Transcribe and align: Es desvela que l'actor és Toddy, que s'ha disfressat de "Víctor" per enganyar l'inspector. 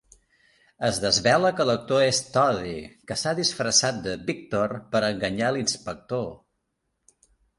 Es 0.87 0.99
desvela 1.01 1.51
que 1.57 1.65
l'actor 1.69 2.05
és 2.05 2.21
Toddy, 2.37 2.71
que 3.11 3.17
s'ha 3.23 3.35
disfressat 3.41 4.01
de 4.07 4.15
"Víctor" 4.31 4.75
per 4.95 5.03
enganyar 5.13 5.51
l'inspector. 5.59 6.27